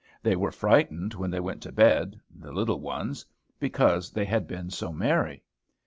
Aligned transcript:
They 0.23 0.35
were 0.35 0.51
frightened 0.51 1.13
when 1.13 1.29
they 1.29 1.39
went 1.39 1.61
to 1.61 1.71
bed 1.71 2.19
the 2.35 2.51
little 2.51 2.79
ones 2.79 3.23
because 3.59 4.09
they 4.09 4.25
had 4.25 4.47
been 4.47 4.71
so 4.71 4.91
merry. 4.91 5.43